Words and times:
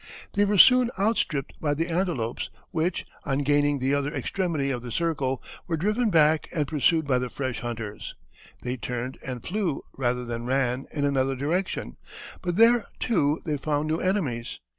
They 0.33 0.45
were 0.45 0.57
soon 0.57 0.89
outstripped 0.97 1.53
by 1.61 1.75
the 1.75 1.87
antelopes, 1.89 2.49
which, 2.71 3.05
on 3.23 3.43
gaining 3.43 3.77
the 3.77 3.93
other 3.93 4.11
extremity 4.11 4.71
of 4.71 4.81
the 4.81 4.91
circle, 4.91 5.43
were 5.67 5.77
driven 5.77 6.09
back 6.09 6.49
and 6.51 6.67
pursued 6.67 7.05
by 7.05 7.19
the 7.19 7.29
fresh 7.29 7.59
hunters. 7.59 8.15
They 8.63 8.77
turned 8.77 9.19
and 9.23 9.45
flew, 9.45 9.83
rather 9.95 10.25
than 10.25 10.47
ran, 10.47 10.87
in 10.91 11.05
another 11.05 11.35
direction; 11.35 11.97
but 12.41 12.55
there, 12.55 12.85
too, 12.99 13.43
they 13.45 13.57
found 13.57 13.87
new 13.87 13.99
enemies. 13.99 14.59